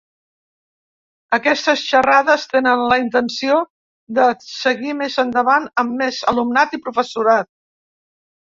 Aquestes 1.37 1.83
xarrades 1.89 2.47
tenen 2.55 2.81
la 2.93 2.97
intenció 3.03 3.59
de 4.21 4.27
seguir 4.47 4.97
més 5.03 5.19
endavant 5.27 5.71
amb 5.83 5.97
més 6.03 6.23
alumnat 6.33 6.75
i 6.79 6.81
professorat. 6.89 7.53